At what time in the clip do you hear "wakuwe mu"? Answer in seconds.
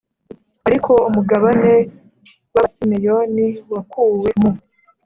3.73-4.51